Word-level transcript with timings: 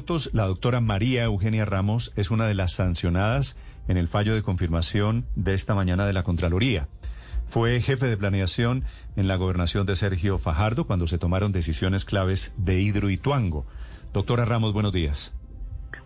minutos, 0.00 0.30
la 0.32 0.46
doctora 0.46 0.80
María 0.80 1.24
Eugenia 1.24 1.66
Ramos 1.66 2.14
es 2.16 2.30
una 2.30 2.46
de 2.46 2.54
las 2.54 2.72
sancionadas 2.72 3.58
en 3.86 3.98
el 3.98 4.08
fallo 4.08 4.34
de 4.34 4.40
confirmación 4.40 5.26
de 5.36 5.52
esta 5.52 5.74
mañana 5.74 6.06
de 6.06 6.14
la 6.14 6.22
Contraloría. 6.22 6.88
Fue 7.50 7.78
jefe 7.82 8.06
de 8.06 8.16
planeación 8.16 8.84
en 9.16 9.28
la 9.28 9.36
gobernación 9.36 9.84
de 9.84 9.96
Sergio 9.96 10.38
Fajardo 10.38 10.86
cuando 10.86 11.06
se 11.06 11.18
tomaron 11.18 11.52
decisiones 11.52 12.06
claves 12.06 12.54
de 12.56 12.80
Hidroituango. 12.80 13.66
Doctora 14.14 14.46
Ramos, 14.46 14.72
buenos 14.72 14.94
días. 14.94 15.34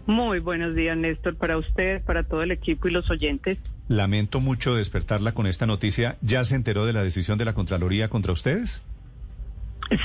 Muy 0.07 0.41
buenos 0.41 0.75
días, 0.75 0.97
Néstor, 0.97 1.37
para 1.37 1.57
usted, 1.57 2.03
para 2.03 2.25
todo 2.25 2.43
el 2.43 2.51
equipo 2.51 2.89
y 2.89 2.91
los 2.91 3.09
oyentes. 3.13 3.59
Lamento 3.87 4.41
mucho 4.41 4.75
despertarla 4.75 5.35
con 5.35 5.47
esta 5.47 5.67
noticia. 5.67 6.17
¿Ya 6.21 6.43
se 6.43 6.57
enteró 6.57 6.85
de 6.85 6.95
la 6.95 7.05
decisión 7.05 7.39
de 7.39 7.45
la 7.45 7.55
Contraloría 7.55 8.09
contra 8.09 8.33
ustedes? 8.33 8.83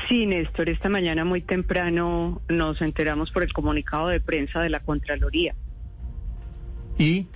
Sí, 0.08 0.26
Néstor, 0.26 0.70
esta 0.70 0.90
mañana 0.90 1.26
muy 1.26 1.42
temprano 1.42 2.42
nos 2.48 2.82
enteramos 2.82 3.32
por 3.32 3.44
el 3.44 3.54
comunicado 3.54 4.08
de 4.08 4.20
prensa 4.20 4.62
de 4.62 4.70
la 4.70 4.80
Contraloría. 4.82 5.56
¿Y? 6.97 7.28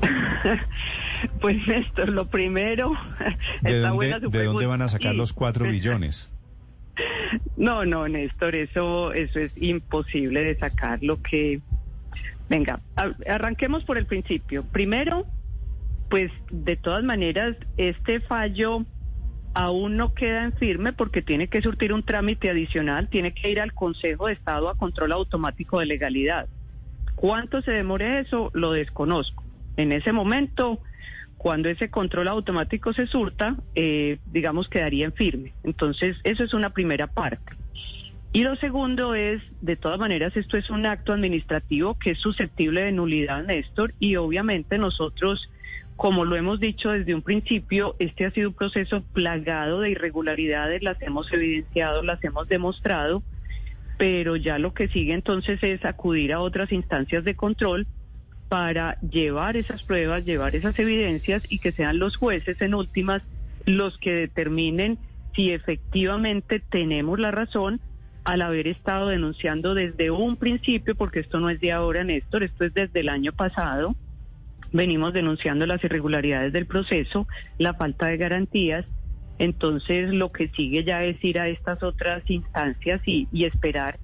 pues 1.40 1.66
Néstor, 1.66 2.08
lo 2.08 2.26
primero... 2.28 2.92
¿De, 3.62 3.80
dónde, 3.80 4.20
¿de 4.20 4.44
dónde 4.44 4.66
van 4.66 4.82
a 4.82 4.88
sacar 4.88 5.14
los 5.14 5.32
cuatro 5.32 5.66
billones? 5.66 6.30
No, 7.56 7.84
no, 7.84 8.08
Néstor, 8.08 8.56
eso, 8.56 9.12
eso 9.12 9.38
es 9.38 9.52
imposible 9.56 10.42
de 10.42 10.58
sacar. 10.58 11.00
Lo 11.02 11.22
que, 11.22 11.60
venga, 12.48 12.80
arranquemos 13.28 13.84
por 13.84 13.98
el 13.98 14.06
principio. 14.06 14.64
Primero, 14.64 15.26
pues 16.08 16.32
de 16.50 16.76
todas 16.76 17.04
maneras, 17.04 17.56
este 17.76 18.20
fallo 18.20 18.84
aún 19.58 19.96
no 19.96 20.14
queda 20.14 20.44
en 20.44 20.52
firme 20.52 20.92
porque 20.92 21.20
tiene 21.20 21.48
que 21.48 21.60
surtir 21.60 21.92
un 21.92 22.04
trámite 22.04 22.48
adicional, 22.48 23.08
tiene 23.08 23.34
que 23.34 23.50
ir 23.50 23.60
al 23.60 23.74
Consejo 23.74 24.28
de 24.28 24.34
Estado 24.34 24.68
a 24.68 24.76
control 24.76 25.10
automático 25.10 25.80
de 25.80 25.86
legalidad. 25.86 26.46
¿Cuánto 27.16 27.60
se 27.62 27.72
demore 27.72 28.20
eso? 28.20 28.52
Lo 28.54 28.70
desconozco. 28.70 29.42
En 29.76 29.90
ese 29.90 30.12
momento, 30.12 30.78
cuando 31.38 31.68
ese 31.68 31.90
control 31.90 32.28
automático 32.28 32.92
se 32.92 33.08
surta, 33.08 33.56
eh, 33.74 34.18
digamos, 34.26 34.68
quedaría 34.68 35.06
en 35.06 35.12
firme. 35.12 35.54
Entonces, 35.64 36.16
eso 36.22 36.44
es 36.44 36.54
una 36.54 36.70
primera 36.70 37.08
parte. 37.08 37.56
Y 38.32 38.44
lo 38.44 38.54
segundo 38.54 39.16
es, 39.16 39.42
de 39.60 39.74
todas 39.74 39.98
maneras, 39.98 40.36
esto 40.36 40.56
es 40.56 40.70
un 40.70 40.86
acto 40.86 41.12
administrativo 41.12 41.98
que 41.98 42.12
es 42.12 42.20
susceptible 42.20 42.82
de 42.82 42.92
nulidad, 42.92 43.42
Néstor, 43.42 43.92
y 43.98 44.14
obviamente 44.14 44.78
nosotros 44.78 45.50
como 45.98 46.24
lo 46.24 46.36
hemos 46.36 46.60
dicho 46.60 46.90
desde 46.90 47.12
un 47.12 47.22
principio, 47.22 47.96
este 47.98 48.24
ha 48.24 48.30
sido 48.30 48.50
un 48.50 48.54
proceso 48.54 49.02
plagado 49.12 49.80
de 49.80 49.90
irregularidades, 49.90 50.80
las 50.80 51.02
hemos 51.02 51.30
evidenciado, 51.32 52.04
las 52.04 52.22
hemos 52.22 52.48
demostrado, 52.48 53.24
pero 53.98 54.36
ya 54.36 54.60
lo 54.60 54.72
que 54.74 54.86
sigue 54.86 55.12
entonces 55.12 55.60
es 55.60 55.84
acudir 55.84 56.32
a 56.32 56.38
otras 56.38 56.70
instancias 56.70 57.24
de 57.24 57.34
control 57.34 57.88
para 58.48 59.00
llevar 59.00 59.56
esas 59.56 59.82
pruebas, 59.82 60.24
llevar 60.24 60.54
esas 60.54 60.78
evidencias 60.78 61.42
y 61.50 61.58
que 61.58 61.72
sean 61.72 61.98
los 61.98 62.16
jueces 62.16 62.62
en 62.62 62.76
últimas 62.76 63.22
los 63.66 63.98
que 63.98 64.12
determinen 64.12 64.98
si 65.34 65.50
efectivamente 65.50 66.60
tenemos 66.60 67.18
la 67.18 67.32
razón 67.32 67.80
al 68.22 68.42
haber 68.42 68.68
estado 68.68 69.08
denunciando 69.08 69.74
desde 69.74 70.12
un 70.12 70.36
principio, 70.36 70.94
porque 70.94 71.18
esto 71.18 71.40
no 71.40 71.50
es 71.50 71.58
de 71.58 71.72
ahora, 71.72 72.04
Néstor, 72.04 72.44
esto 72.44 72.64
es 72.66 72.72
desde 72.72 73.00
el 73.00 73.08
año 73.08 73.32
pasado, 73.32 73.96
venimos 74.72 75.12
denunciando 75.12 75.66
las 75.66 75.82
irregularidades 75.82 76.52
del 76.52 76.66
proceso, 76.66 77.26
la 77.58 77.74
falta 77.74 78.06
de 78.06 78.16
garantías. 78.16 78.84
Entonces, 79.38 80.12
lo 80.12 80.32
que 80.32 80.48
sigue 80.48 80.84
ya 80.84 81.04
es 81.04 81.22
ir 81.22 81.38
a 81.38 81.48
estas 81.48 81.82
otras 81.82 82.28
instancias 82.28 83.00
y, 83.06 83.28
esperar 83.44 83.98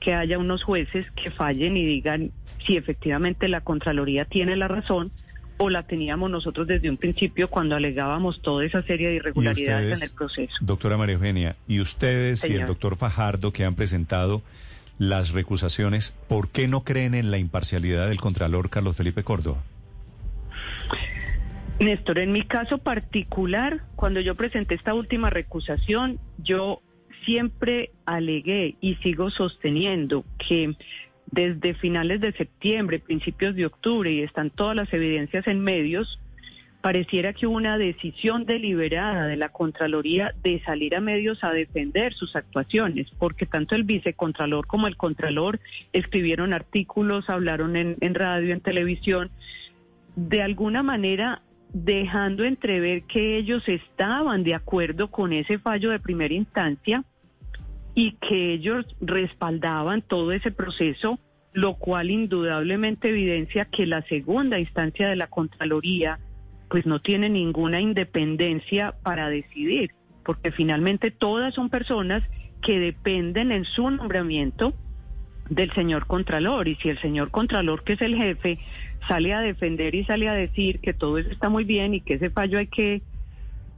que 0.00 0.14
haya 0.14 0.38
unos 0.38 0.62
jueces 0.62 1.06
que 1.12 1.30
fallen 1.30 1.76
y 1.76 1.84
digan 1.84 2.30
si 2.66 2.76
efectivamente 2.76 3.48
la 3.48 3.62
Contraloría 3.62 4.26
tiene 4.26 4.54
la 4.54 4.68
razón 4.68 5.10
o 5.58 5.70
la 5.70 5.84
teníamos 5.84 6.30
nosotros 6.30 6.66
desde 6.66 6.90
un 6.90 6.98
principio 6.98 7.48
cuando 7.48 7.76
alegábamos 7.76 8.42
toda 8.42 8.64
esa 8.64 8.82
serie 8.82 9.08
de 9.08 9.14
irregularidades 9.14 9.98
en 9.98 10.08
el 10.08 10.14
proceso. 10.14 10.54
Doctora 10.60 10.98
María 10.98 11.14
Eugenia, 11.14 11.56
y 11.66 11.80
ustedes 11.80 12.48
y 12.48 12.52
el 12.52 12.66
doctor 12.66 12.96
Fajardo 12.96 13.52
que 13.52 13.64
han 13.64 13.74
presentado 13.74 14.42
las 14.98 15.32
recusaciones, 15.32 16.14
¿por 16.28 16.48
qué 16.48 16.68
no 16.68 16.84
creen 16.84 17.14
en 17.14 17.30
la 17.30 17.38
imparcialidad 17.38 18.08
del 18.08 18.20
Contralor 18.20 18.68
Carlos 18.68 18.96
Felipe 18.96 19.24
Córdoba? 19.24 19.62
Néstor, 21.78 22.18
en 22.18 22.32
mi 22.32 22.42
caso 22.42 22.78
particular, 22.78 23.82
cuando 23.96 24.20
yo 24.20 24.34
presenté 24.34 24.74
esta 24.74 24.94
última 24.94 25.28
recusación, 25.28 26.18
yo 26.38 26.80
siempre 27.24 27.90
alegué 28.06 28.76
y 28.80 28.94
sigo 28.96 29.30
sosteniendo 29.30 30.24
que 30.38 30.74
desde 31.30 31.74
finales 31.74 32.20
de 32.20 32.32
septiembre, 32.32 32.98
principios 32.98 33.54
de 33.56 33.66
octubre, 33.66 34.10
y 34.10 34.22
están 34.22 34.50
todas 34.50 34.76
las 34.76 34.92
evidencias 34.92 35.46
en 35.48 35.60
medios, 35.60 36.20
pareciera 36.80 37.32
que 37.32 37.48
hubo 37.48 37.56
una 37.56 37.78
decisión 37.78 38.46
deliberada 38.46 39.26
de 39.26 39.36
la 39.36 39.48
Contraloría 39.48 40.32
de 40.44 40.62
salir 40.64 40.94
a 40.94 41.00
medios 41.00 41.42
a 41.42 41.50
defender 41.50 42.14
sus 42.14 42.36
actuaciones, 42.36 43.08
porque 43.18 43.44
tanto 43.44 43.74
el 43.74 43.82
vicecontralor 43.82 44.68
como 44.68 44.86
el 44.86 44.96
contralor 44.96 45.58
escribieron 45.92 46.52
artículos, 46.52 47.28
hablaron 47.28 47.74
en, 47.74 47.96
en 48.00 48.14
radio, 48.14 48.54
en 48.54 48.60
televisión, 48.60 49.30
de 50.16 50.42
alguna 50.42 50.82
manera 50.82 51.42
dejando 51.72 52.44
entrever 52.44 53.02
que 53.02 53.36
ellos 53.36 53.68
estaban 53.68 54.42
de 54.42 54.54
acuerdo 54.54 55.10
con 55.10 55.32
ese 55.32 55.58
fallo 55.58 55.90
de 55.90 56.00
primera 56.00 56.32
instancia 56.32 57.04
y 57.94 58.12
que 58.12 58.54
ellos 58.54 58.86
respaldaban 59.00 60.02
todo 60.02 60.32
ese 60.32 60.50
proceso, 60.50 61.18
lo 61.52 61.74
cual 61.74 62.10
indudablemente 62.10 63.10
evidencia 63.10 63.66
que 63.66 63.86
la 63.86 64.02
segunda 64.02 64.58
instancia 64.58 65.08
de 65.08 65.16
la 65.16 65.26
Contraloría 65.28 66.18
pues 66.68 66.86
no 66.86 67.00
tiene 67.00 67.28
ninguna 67.28 67.80
independencia 67.80 68.94
para 69.02 69.28
decidir, 69.28 69.92
porque 70.24 70.50
finalmente 70.50 71.10
todas 71.10 71.54
son 71.54 71.70
personas 71.70 72.22
que 72.62 72.78
dependen 72.78 73.52
en 73.52 73.64
su 73.64 73.88
nombramiento 73.90 74.74
del 75.48 75.72
señor 75.72 76.06
Contralor. 76.06 76.68
Y 76.68 76.76
si 76.76 76.88
el 76.88 76.98
señor 77.00 77.30
Contralor, 77.30 77.84
que 77.84 77.94
es 77.94 78.02
el 78.02 78.16
jefe, 78.16 78.58
sale 79.08 79.34
a 79.34 79.40
defender 79.40 79.94
y 79.94 80.04
sale 80.04 80.28
a 80.28 80.34
decir 80.34 80.80
que 80.80 80.94
todo 80.94 81.18
eso 81.18 81.30
está 81.30 81.48
muy 81.48 81.64
bien 81.64 81.94
y 81.94 82.00
que 82.00 82.14
ese 82.14 82.30
fallo 82.30 82.58
hay 82.58 82.66
que, 82.66 83.02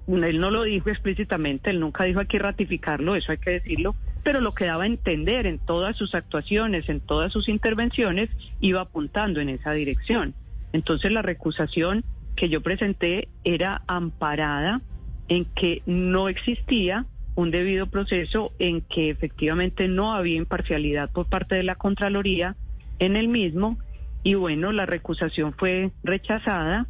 él 0.07 0.41
no 0.41 0.51
lo 0.51 0.63
dijo 0.63 0.89
explícitamente, 0.89 1.71
él 1.71 1.81
nunca 1.81 2.05
dijo 2.05 2.21
hay 2.21 2.27
que 2.27 2.39
ratificarlo, 2.39 3.15
eso 3.15 3.33
hay 3.33 3.39
que 3.39 3.51
decirlo, 3.51 3.95
pero 4.23 4.41
lo 4.41 4.53
que 4.53 4.67
daba 4.67 4.85
a 4.85 4.87
entender 4.87 5.47
en 5.47 5.59
todas 5.59 5.97
sus 5.97 6.15
actuaciones, 6.15 6.89
en 6.89 7.01
todas 7.01 7.33
sus 7.33 7.49
intervenciones, 7.49 8.31
iba 8.61 8.81
apuntando 8.81 9.41
en 9.41 9.49
esa 9.49 9.73
dirección. 9.73 10.35
Entonces 10.73 11.13
la 11.13 11.23
recusación 11.23 12.05
que 12.37 12.49
yo 12.49 12.61
presenté 12.61 13.29
era 13.45 13.83
amparada 13.87 14.81
en 15.29 15.45
que 15.45 15.83
no 15.87 16.29
existía 16.29 17.07
un 17.39 17.53
debido 17.53 17.87
proceso 17.87 18.51
en 18.59 18.81
que 18.81 19.11
efectivamente 19.11 19.87
no 19.87 20.13
había 20.13 20.35
imparcialidad 20.35 21.09
por 21.09 21.27
parte 21.27 21.55
de 21.55 21.63
la 21.63 21.77
Contraloría 21.77 22.57
en 22.99 23.15
el 23.15 23.29
mismo 23.29 23.79
y 24.25 24.35
bueno, 24.35 24.73
la 24.73 24.87
recusación 24.87 25.55
fue 25.57 25.93
rechazada 26.03 26.89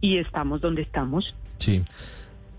y 0.00 0.16
estamos 0.16 0.62
donde 0.62 0.80
estamos. 0.80 1.34
Sí. 1.58 1.82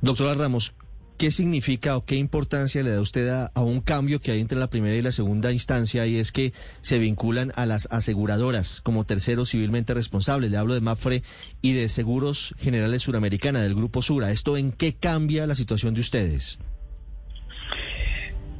Doctora 0.01 0.35
Ramos, 0.35 0.75
¿qué 1.17 1.31
significa 1.31 1.97
o 1.97 2.05
qué 2.05 2.15
importancia 2.15 2.83
le 2.83 2.91
da 2.91 3.01
usted 3.01 3.27
a, 3.29 3.49
un 3.55 3.81
cambio 3.81 4.21
que 4.21 4.29
hay 4.29 4.39
entre 4.39 4.59
la 4.59 4.69
primera 4.69 4.95
y 4.95 5.01
la 5.01 5.11
segunda 5.11 5.51
instancia 5.51 6.05
y 6.05 6.17
es 6.17 6.31
que 6.31 6.53
se 6.81 6.99
vinculan 6.99 7.51
a 7.55 7.65
las 7.65 7.87
aseguradoras 7.89 8.81
como 8.81 9.03
terceros 9.05 9.49
civilmente 9.49 9.95
responsables? 9.95 10.51
Le 10.51 10.57
hablo 10.57 10.75
de 10.75 10.81
MAFRE 10.81 11.23
y 11.63 11.73
de 11.73 11.89
Seguros 11.89 12.53
Generales 12.59 13.01
Suramericana, 13.01 13.61
del 13.61 13.73
Grupo 13.73 14.03
Sura. 14.03 14.29
¿Esto 14.29 14.57
en 14.57 14.71
qué 14.71 14.93
cambia 14.93 15.47
la 15.47 15.55
situación 15.55 15.95
de 15.95 16.01
ustedes? 16.01 16.59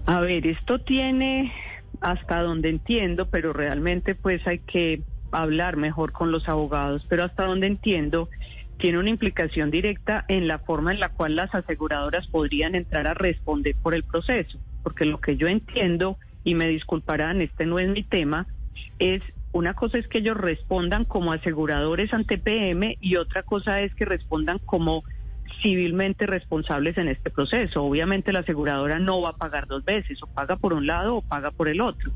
A 0.06 0.20
ver, 0.20 0.48
esto 0.48 0.80
tiene 0.80 1.54
hasta 2.02 2.42
donde 2.42 2.70
entiendo, 2.70 3.28
pero 3.28 3.54
realmente 3.54 4.16
pues 4.16 4.46
hay 4.48 4.60
que 4.60 5.04
hablar 5.32 5.78
mejor 5.78 6.12
con 6.12 6.32
los 6.32 6.50
abogados, 6.50 7.06
pero 7.08 7.24
hasta 7.24 7.46
donde 7.46 7.68
entiendo 7.68 8.30
tiene 8.78 8.98
una 8.98 9.10
implicación 9.10 9.70
directa 9.70 10.26
en 10.28 10.48
la 10.48 10.58
forma 10.58 10.92
en 10.92 11.00
la 11.00 11.10
cual 11.10 11.36
las 11.36 11.54
aseguradoras 11.54 12.28
podrían 12.28 12.74
entrar 12.74 13.06
a 13.06 13.14
responder 13.14 13.76
por 13.82 13.94
el 13.94 14.04
proceso, 14.04 14.58
porque 14.82 15.06
lo 15.06 15.22
que 15.22 15.38
yo 15.38 15.48
entiendo, 15.48 16.18
y 16.44 16.56
me 16.56 16.68
disculparán, 16.68 17.42
este 17.42 17.68
no 17.68 17.78
es 17.78 17.88
mi 17.90 18.02
tema, 18.02 18.48
es 18.98 19.22
una 19.52 19.76
cosa 19.76 20.00
es 20.00 20.08
que 20.08 20.20
ellos 20.20 20.38
respondan 20.38 21.04
como 21.04 21.32
aseguradores 21.32 22.12
ante 22.14 22.40
PM 22.40 22.98
y 23.00 23.18
otra 23.18 23.44
cosa 23.44 23.82
es 23.82 23.94
que 23.94 24.06
respondan 24.06 24.60
como 24.66 25.04
civilmente 25.62 26.26
responsables 26.26 26.98
en 26.98 27.08
este 27.08 27.30
proceso. 27.30 27.84
Obviamente 27.84 28.34
la 28.34 28.40
aseguradora 28.40 29.00
no 29.00 29.22
va 29.22 29.30
a 29.30 29.38
pagar 29.38 29.68
dos 29.68 29.84
veces, 29.86 30.22
o 30.24 30.28
paga 30.28 30.56
por 30.56 30.74
un 30.74 30.88
lado 30.88 31.18
o 31.18 31.22
paga 31.22 31.52
por 31.52 31.68
el 31.68 31.82
otro. 31.82 32.12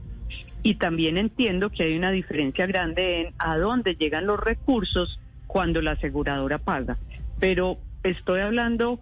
Y 0.63 0.75
también 0.75 1.18
entiendo 1.18 1.69
que 1.69 1.83
hay 1.83 1.95
una 1.95 2.12
diferencia 2.12 2.66
grande 2.66 3.22
en 3.22 3.33
a 3.38 3.57
dónde 3.57 3.95
llegan 3.95 4.25
los 4.25 4.39
recursos 4.39 5.19
cuando 5.48 5.81
la 5.81 5.92
aseguradora 5.92 6.57
paga. 6.57 6.98
Pero 7.39 7.77
estoy 8.04 8.42
hablando 8.42 9.00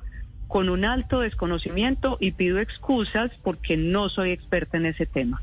con 0.48 0.70
un 0.70 0.86
alto 0.86 1.22
desconocimiento 1.22 2.18
y 2.20 2.32
pido 2.32 2.60
excusas 2.60 3.32
porque 3.44 3.78
no 3.78 4.10
soy 4.10 4.32
experta 4.32 4.78
en 4.78 4.86
ese 4.86 5.06
tema. 5.06 5.42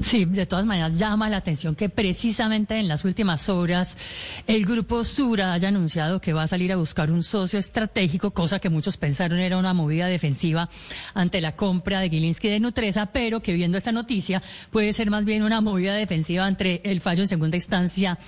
Sí, 0.00 0.24
de 0.24 0.46
todas 0.46 0.64
maneras 0.64 0.98
llama 0.98 1.28
la 1.28 1.36
atención 1.36 1.74
que 1.74 1.90
precisamente 1.90 2.78
en 2.78 2.88
las 2.88 3.04
últimas 3.04 3.50
horas 3.50 3.98
el 4.46 4.64
grupo 4.64 5.04
Sura 5.04 5.52
haya 5.52 5.68
anunciado 5.68 6.22
que 6.22 6.32
va 6.32 6.44
a 6.44 6.46
salir 6.46 6.72
a 6.72 6.76
buscar 6.76 7.12
un 7.12 7.22
socio 7.22 7.58
estratégico, 7.58 8.30
cosa 8.30 8.60
que 8.60 8.70
muchos 8.70 8.96
pensaron 8.96 9.38
era 9.40 9.58
una 9.58 9.74
movida 9.74 10.06
defensiva 10.06 10.70
ante 11.12 11.42
la 11.42 11.54
compra 11.54 12.00
de 12.00 12.08
Gilinski 12.08 12.48
de 12.48 12.60
Nutresa, 12.60 13.12
pero 13.12 13.40
que 13.40 13.52
viendo 13.52 13.76
esta 13.76 13.92
noticia 13.92 14.42
puede 14.70 14.94
ser 14.94 15.10
más 15.10 15.26
bien 15.26 15.42
una 15.42 15.60
movida 15.60 15.94
defensiva 15.94 16.48
entre 16.48 16.80
el 16.84 17.02
fallo 17.02 17.22
en 17.22 17.28
segunda 17.28 17.58
instancia 17.58 18.18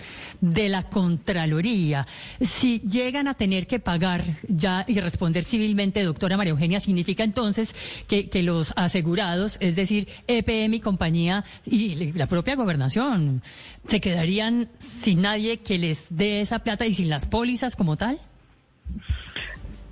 de 0.42 0.68
la 0.68 0.90
Contraloría. 0.90 2.06
Si 2.42 2.80
llegan 2.80 3.28
a 3.28 3.34
tener 3.34 3.66
que 3.66 3.78
pagar 3.78 4.22
ya 4.46 4.84
y 4.86 5.00
responder 5.00 5.44
civilmente, 5.44 6.02
doctora 6.02 6.36
María 6.36 6.50
Eugenia, 6.50 6.80
significa 6.80 7.24
entonces 7.24 7.74
que, 8.08 8.28
que 8.28 8.42
los 8.42 8.74
asegurados, 8.76 9.56
es 9.60 9.74
decir, 9.74 10.06
EPM 10.26 10.74
y 10.74 10.80
compañía, 10.80 11.44
y 11.64 12.12
la 12.12 12.26
propia 12.26 12.56
gobernación 12.56 13.42
se 13.86 14.00
quedarían 14.00 14.68
sin 14.78 15.22
nadie 15.22 15.58
que 15.58 15.78
les 15.78 16.14
dé 16.16 16.40
esa 16.40 16.60
plata 16.60 16.86
y 16.86 16.94
sin 16.94 17.08
las 17.08 17.26
pólizas 17.26 17.76
como 17.76 17.96
tal? 17.96 18.18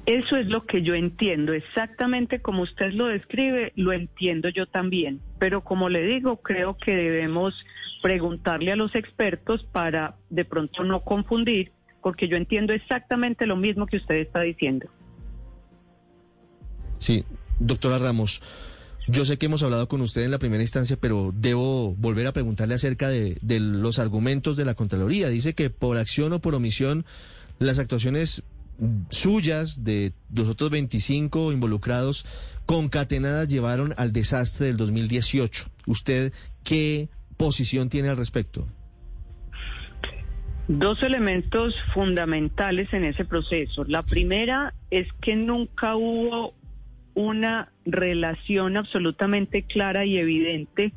Eso 0.07 0.37
es 0.37 0.47
lo 0.47 0.67
que 0.67 0.83
yo 0.83 0.95
entiendo, 0.95 1.53
exactamente 1.53 2.41
como 2.41 2.63
usted 2.63 2.93
lo 2.93 3.07
describe, 3.07 3.73
lo 3.77 3.93
entiendo 3.93 4.49
yo 4.49 4.67
también. 4.67 5.21
Pero 5.39 5.63
como 5.63 5.89
le 5.89 6.03
digo, 6.03 6.39
creo 6.39 6.77
que 6.77 6.93
debemos 6.93 7.55
preguntarle 8.03 8.73
a 8.73 8.77
los 8.77 8.95
expertos 8.95 9.63
para 9.63 10.17
de 10.31 10.45
pronto 10.45 10.83
no 10.83 11.01
confundir, 11.03 11.71
porque 12.03 12.29
yo 12.29 12.37
entiendo 12.37 12.73
exactamente 12.73 13.47
lo 13.47 13.57
mismo 13.57 13.87
que 13.87 13.99
usted 13.99 14.17
está 14.17 14.41
diciendo. 14.41 14.89
Sí, 16.99 17.25
doctora 17.59 17.99
Ramos. 17.99 18.43
Yo 19.07 19.25
sé 19.25 19.39
que 19.39 19.47
hemos 19.47 19.63
hablado 19.63 19.89
con 19.89 20.01
usted 20.03 20.23
en 20.23 20.31
la 20.31 20.39
primera 20.39 20.63
instancia, 20.63 20.97
pero 21.01 21.33
debo 21.35 21.95
volver 21.97 22.27
a 22.27 22.33
preguntarle 22.33 22.75
acerca 22.75 23.09
de, 23.09 23.37
los 23.61 23.99
argumentos 23.99 24.57
de 24.57 24.65
la 24.65 24.75
Contraloría. 24.75 25.29
Dice 25.29 25.55
que 25.55 25.71
por 25.71 25.97
acción 25.97 26.33
o 26.33 26.41
por 26.41 26.55
omisión, 26.55 27.05
las 27.59 27.79
actuaciones 27.79 28.43
suyas 29.11 29.85
de 29.85 30.13
los 30.35 30.49
otros 30.49 30.71
25 30.71 31.53
involucrados 31.53 32.25
concatenadas 32.67 33.49
llevaron 33.49 33.93
al 33.97 34.13
desastre 34.13 34.67
del 34.67 34.77
2018. 34.77 35.69
¿Usted 35.87 36.33
qué 36.63 37.09
posición 37.37 37.89
tiene 37.89 38.11
al 38.11 38.17
respecto? 38.17 38.67
Dos 40.69 41.03
elementos 41.03 41.75
fundamentales 41.93 42.93
en 42.93 43.05
ese 43.05 43.25
proceso. 43.25 43.85
La 43.85 44.03
primera 44.03 44.73
es 44.91 45.09
que 45.21 45.35
nunca 45.35 45.97
hubo 45.97 46.55
una 47.15 47.73
relación 47.85 48.77
absolutamente 48.77 49.65
clara 49.65 50.05
y 50.05 50.19
evidente 50.19 50.93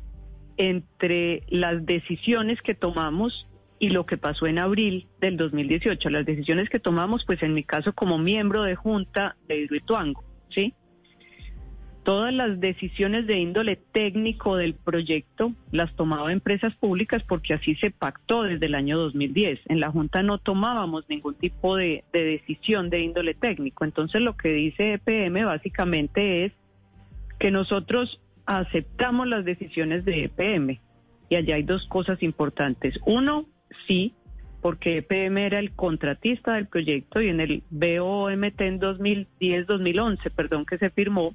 entre 0.56 1.42
las 1.48 1.84
decisiones 1.84 2.62
que 2.62 2.74
tomamos 2.74 3.48
y 3.78 3.90
lo 3.90 4.06
que 4.06 4.16
pasó 4.16 4.46
en 4.46 4.58
abril 4.58 5.08
del 5.20 5.36
2018. 5.36 6.08
Las 6.10 6.24
decisiones 6.24 6.70
que 6.70 6.78
tomamos, 6.78 7.24
pues 7.24 7.42
en 7.42 7.54
mi 7.54 7.64
caso 7.64 7.92
como 7.92 8.18
miembro 8.18 8.62
de 8.62 8.76
Junta 8.76 9.36
de 9.48 9.60
Hidroituango, 9.60 10.24
¿sí? 10.50 10.74
Todas 12.04 12.34
las 12.34 12.60
decisiones 12.60 13.26
de 13.26 13.38
índole 13.38 13.76
técnico 13.76 14.56
del 14.56 14.74
proyecto 14.74 15.54
las 15.72 15.96
tomaba 15.96 16.32
empresas 16.32 16.74
públicas 16.74 17.22
porque 17.26 17.54
así 17.54 17.76
se 17.76 17.90
pactó 17.90 18.42
desde 18.42 18.66
el 18.66 18.74
año 18.74 18.98
2010. 18.98 19.60
En 19.70 19.80
la 19.80 19.90
Junta 19.90 20.22
no 20.22 20.36
tomábamos 20.36 21.08
ningún 21.08 21.34
tipo 21.34 21.76
de, 21.76 22.04
decisión 22.12 22.90
de 22.90 23.00
índole 23.00 23.32
técnico. 23.32 23.86
Entonces 23.86 24.20
lo 24.20 24.36
que 24.36 24.50
dice 24.50 24.92
EPM 24.92 25.46
básicamente 25.46 26.44
es 26.44 26.52
que 27.38 27.50
nosotros 27.50 28.20
aceptamos 28.44 29.26
las 29.26 29.46
decisiones 29.46 30.04
de 30.04 30.24
EPM. 30.24 30.78
Y 31.30 31.36
allá 31.36 31.54
hay 31.54 31.62
dos 31.62 31.86
cosas 31.86 32.22
importantes. 32.22 33.00
Uno, 33.06 33.46
sí, 33.86 34.12
porque 34.60 34.98
EPM 34.98 35.38
era 35.38 35.58
el 35.58 35.72
contratista 35.72 36.52
del 36.52 36.66
proyecto 36.66 37.22
y 37.22 37.28
en 37.28 37.40
el 37.40 37.62
BOMT 37.70 38.60
en 38.60 38.78
2010-2011, 38.78 40.30
perdón, 40.36 40.66
que 40.66 40.76
se 40.76 40.90
firmó, 40.90 41.34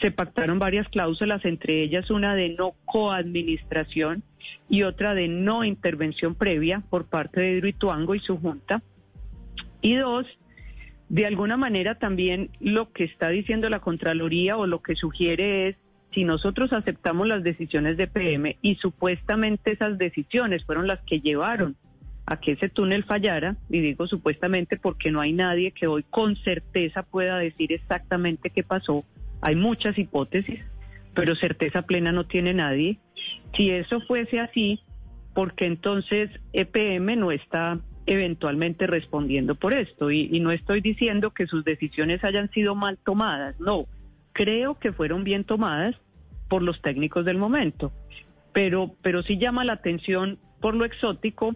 se 0.00 0.10
pactaron 0.10 0.58
varias 0.58 0.88
cláusulas, 0.88 1.44
entre 1.44 1.82
ellas 1.82 2.10
una 2.10 2.34
de 2.34 2.50
no 2.50 2.74
coadministración 2.86 4.22
y 4.68 4.82
otra 4.82 5.14
de 5.14 5.28
no 5.28 5.64
intervención 5.64 6.34
previa 6.34 6.82
por 6.88 7.06
parte 7.06 7.40
de 7.40 7.52
Hidroituango 7.52 8.14
y 8.14 8.20
su 8.20 8.38
junta. 8.38 8.82
Y 9.82 9.96
dos, 9.96 10.26
de 11.08 11.26
alguna 11.26 11.56
manera 11.56 11.96
también 11.96 12.50
lo 12.60 12.92
que 12.92 13.04
está 13.04 13.28
diciendo 13.28 13.68
la 13.68 13.80
Contraloría 13.80 14.56
o 14.56 14.66
lo 14.66 14.80
que 14.80 14.96
sugiere 14.96 15.68
es, 15.68 15.76
si 16.14 16.24
nosotros 16.24 16.72
aceptamos 16.72 17.28
las 17.28 17.44
decisiones 17.44 17.96
de 17.96 18.08
PM 18.08 18.56
y 18.62 18.76
supuestamente 18.76 19.72
esas 19.72 19.96
decisiones 19.96 20.64
fueron 20.64 20.88
las 20.88 21.00
que 21.02 21.20
llevaron 21.20 21.76
a 22.26 22.40
que 22.40 22.52
ese 22.52 22.68
túnel 22.68 23.04
fallara, 23.04 23.56
y 23.68 23.80
digo 23.80 24.06
supuestamente 24.06 24.76
porque 24.76 25.10
no 25.10 25.20
hay 25.20 25.32
nadie 25.32 25.72
que 25.72 25.86
hoy 25.86 26.04
con 26.08 26.36
certeza 26.36 27.02
pueda 27.02 27.38
decir 27.38 27.72
exactamente 27.72 28.50
qué 28.50 28.62
pasó, 28.62 29.04
hay 29.40 29.56
muchas 29.56 29.98
hipótesis, 29.98 30.60
pero 31.14 31.34
certeza 31.34 31.82
plena 31.82 32.12
no 32.12 32.26
tiene 32.26 32.54
nadie. 32.54 32.98
Si 33.56 33.70
eso 33.70 34.00
fuese 34.02 34.40
así, 34.40 34.80
porque 35.34 35.66
entonces 35.66 36.30
EPM 36.52 37.16
no 37.16 37.32
está 37.32 37.80
eventualmente 38.06 38.86
respondiendo 38.86 39.54
por 39.54 39.74
esto? 39.74 40.10
Y, 40.10 40.28
y, 40.32 40.40
no 40.40 40.50
estoy 40.50 40.80
diciendo 40.80 41.30
que 41.30 41.46
sus 41.46 41.64
decisiones 41.64 42.24
hayan 42.24 42.50
sido 42.50 42.74
mal 42.74 42.98
tomadas, 42.98 43.58
no, 43.60 43.86
creo 44.32 44.78
que 44.78 44.92
fueron 44.92 45.22
bien 45.22 45.44
tomadas 45.44 45.94
por 46.48 46.62
los 46.62 46.82
técnicos 46.82 47.24
del 47.24 47.38
momento, 47.38 47.92
pero, 48.52 48.94
pero 49.02 49.22
sí 49.22 49.38
llama 49.38 49.64
la 49.64 49.74
atención 49.74 50.38
por 50.60 50.74
lo 50.74 50.84
exótico 50.84 51.54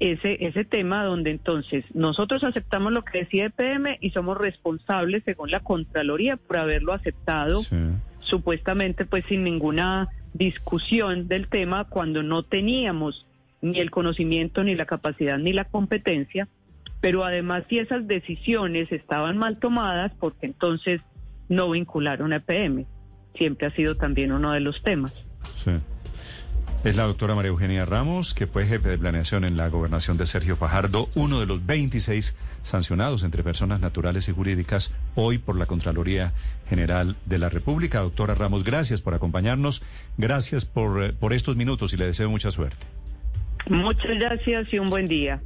ese, 0.00 0.46
ese 0.46 0.64
tema 0.64 1.04
donde 1.04 1.30
entonces 1.30 1.84
nosotros 1.92 2.44
aceptamos 2.44 2.92
lo 2.92 3.02
que 3.04 3.20
decía 3.20 3.46
EPM 3.46 3.98
y 4.00 4.10
somos 4.10 4.38
responsables 4.38 5.24
según 5.24 5.50
la 5.50 5.60
Contraloría 5.60 6.36
por 6.36 6.58
haberlo 6.58 6.92
aceptado 6.92 7.60
supuestamente 8.20 9.04
pues 9.06 9.24
sin 9.28 9.42
ninguna 9.42 10.08
discusión 10.34 11.26
del 11.26 11.48
tema 11.48 11.84
cuando 11.84 12.22
no 12.22 12.42
teníamos 12.42 13.26
ni 13.60 13.80
el 13.80 13.90
conocimiento 13.90 14.62
ni 14.62 14.76
la 14.76 14.86
capacidad 14.86 15.38
ni 15.38 15.52
la 15.52 15.64
competencia, 15.64 16.48
pero 17.00 17.24
además 17.24 17.64
si 17.68 17.78
esas 17.78 18.06
decisiones 18.06 18.92
estaban 18.92 19.36
mal 19.36 19.58
tomadas 19.58 20.12
porque 20.20 20.46
entonces 20.46 21.00
no 21.48 21.70
vincularon 21.70 22.32
a 22.32 22.36
EPM. 22.36 22.86
Siempre 23.34 23.66
ha 23.66 23.70
sido 23.70 23.96
también 23.96 24.32
uno 24.32 24.52
de 24.52 24.60
los 24.60 24.82
temas. 24.82 25.26
Sí. 25.64 25.72
Es 26.84 26.94
la 26.94 27.02
doctora 27.04 27.34
María 27.34 27.48
Eugenia 27.48 27.84
Ramos, 27.84 28.34
que 28.34 28.46
fue 28.46 28.64
jefe 28.64 28.88
de 28.88 28.98
planeación 28.98 29.44
en 29.44 29.56
la 29.56 29.68
gobernación 29.68 30.16
de 30.16 30.26
Sergio 30.26 30.56
Fajardo, 30.56 31.08
uno 31.16 31.40
de 31.40 31.46
los 31.46 31.66
26 31.66 32.36
sancionados 32.62 33.24
entre 33.24 33.42
personas 33.42 33.80
naturales 33.80 34.28
y 34.28 34.32
jurídicas 34.32 34.94
hoy 35.16 35.38
por 35.38 35.58
la 35.58 35.66
Contraloría 35.66 36.34
General 36.68 37.16
de 37.26 37.38
la 37.38 37.48
República. 37.48 37.98
Doctora 37.98 38.36
Ramos, 38.36 38.62
gracias 38.62 39.00
por 39.00 39.14
acompañarnos, 39.14 39.82
gracias 40.18 40.64
por, 40.66 41.02
eh, 41.02 41.12
por 41.12 41.32
estos 41.32 41.56
minutos 41.56 41.92
y 41.94 41.96
le 41.96 42.06
deseo 42.06 42.30
mucha 42.30 42.52
suerte. 42.52 42.86
Muchas 43.68 44.16
gracias 44.16 44.72
y 44.72 44.78
un 44.78 44.86
buen 44.86 45.06
día. 45.06 45.42